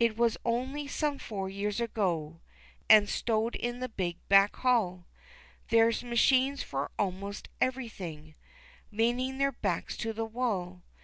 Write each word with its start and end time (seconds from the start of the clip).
It 0.00 0.16
was 0.16 0.36
only 0.44 0.88
some 0.88 1.20
four 1.20 1.48
years 1.48 1.78
ago, 1.80 2.40
An' 2.90 3.06
stowed 3.06 3.54
in 3.54 3.78
the 3.78 3.88
big 3.88 4.16
back 4.28 4.56
hall 4.56 5.06
There's 5.68 6.02
machines 6.02 6.64
for 6.64 6.90
almost 6.98 7.48
everything, 7.60 8.34
Leaning 8.90 9.38
their 9.38 9.52
backs 9.52 9.96
to 9.98 10.12
the 10.12 10.26
wall. 10.26 10.82